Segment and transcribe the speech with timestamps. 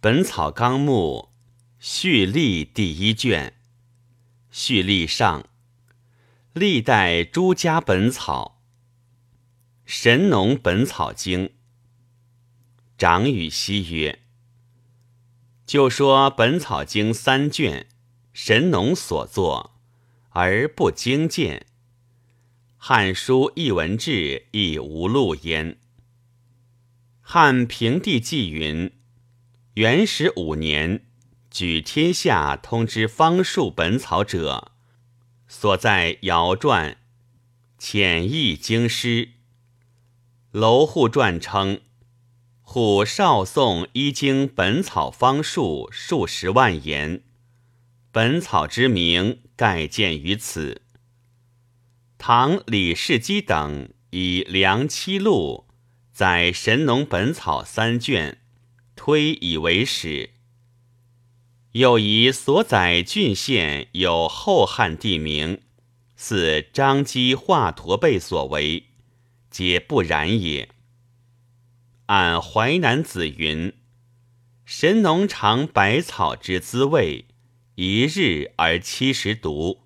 [0.00, 1.30] 本草纲目
[1.80, 3.54] 序例第一卷
[4.48, 5.48] 序例上，
[6.52, 8.62] 历代诸家本草，
[9.84, 11.46] 《神农本草经》。
[12.96, 14.20] 长与西曰
[15.66, 17.88] ：“就说《本草经》三卷，
[18.32, 19.80] 神农所作，
[20.28, 21.66] 而不精见。
[22.76, 24.10] 《汉书·艺文志》
[24.52, 25.76] 亦无录焉。”
[27.20, 28.92] 汉平帝纪云。
[29.78, 31.06] 元始五年，
[31.52, 34.72] 举天下通知方术本草者，
[35.46, 36.96] 所在尧传，
[37.78, 39.34] 浅易经师。
[40.50, 41.80] 楼户传称，
[42.60, 47.22] 虎少宋医经本草方术数十万言，
[48.10, 50.82] 本草之名盖见于此。
[52.18, 55.68] 唐李世基等以梁七录
[56.10, 58.38] 载神农本草三卷。
[58.98, 60.30] 推以为始，
[61.72, 65.62] 又以所载郡县有后汉地名，
[66.16, 68.86] 似张机华佗辈所为，
[69.48, 70.68] 皆不然也。
[72.06, 73.72] 按《淮南子》云
[74.66, 77.26] ：“神农尝百草之滋味，
[77.76, 79.82] 一日而七十毒。”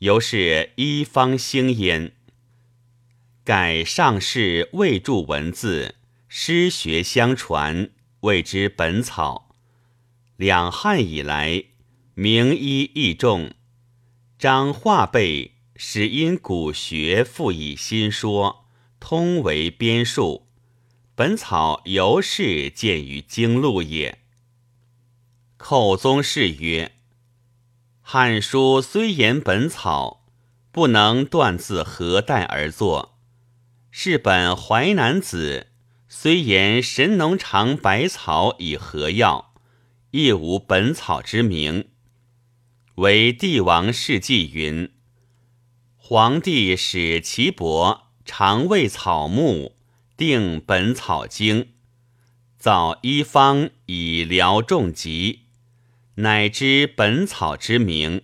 [0.00, 2.12] 由是一方兴焉。
[3.44, 5.94] 盖上士未著文字。
[6.36, 7.90] 师学相传，
[8.22, 9.54] 谓之本草。
[10.34, 11.66] 两汉以来，
[12.14, 13.52] 名医益众。
[14.36, 18.66] 张化辈始因古学复以新说，
[18.98, 20.48] 通为编述。
[21.14, 24.18] 本草由是见于经录也。
[25.56, 26.86] 寇宗士曰
[28.02, 30.26] ：“《汉书》虽言本草，
[30.72, 33.20] 不能断自何代而作。
[33.92, 35.68] 是本《淮南子》。”
[36.16, 39.52] 虽言神农尝百草以合药，
[40.12, 41.88] 亦无本草之名。
[42.94, 44.92] 为帝王世纪云：
[45.96, 49.76] 皇帝使岐伯尝味草木，
[50.16, 51.72] 定本草经，
[52.56, 55.40] 造医方以疗重疾，
[56.14, 58.22] 乃知本草之名。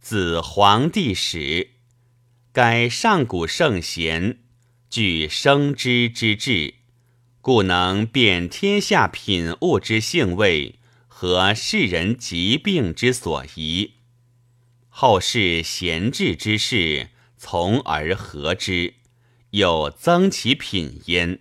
[0.00, 1.74] 自皇帝始，
[2.52, 4.40] 改上古圣贤
[4.90, 6.74] 具生之之志。
[7.48, 10.74] 故能辨天下品物之性味
[11.06, 13.94] 和世人疾病之所宜，
[14.90, 18.96] 后世贤治之士从而合之，
[19.52, 21.40] 又增其品焉。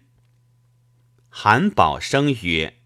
[1.28, 2.78] 韩宝生曰：“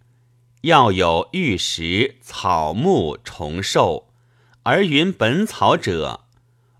[0.61, 4.11] 要有玉石、草木、虫兽，
[4.63, 6.25] 而云本草者，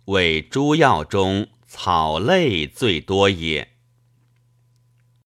[0.06, 3.68] 为诸药中草类最多也。”